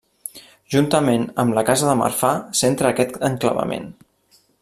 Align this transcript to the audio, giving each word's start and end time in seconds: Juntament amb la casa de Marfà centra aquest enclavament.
Juntament 0.75 1.27
amb 1.43 1.57
la 1.57 1.63
casa 1.67 1.89
de 1.91 1.93
Marfà 2.01 2.33
centra 2.61 2.91
aquest 2.93 3.21
enclavament. 3.31 3.89